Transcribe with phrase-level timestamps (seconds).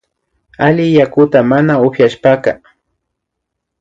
[0.65, 2.51] Alli yakuta mana upyashpaka